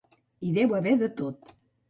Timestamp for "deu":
0.55-0.73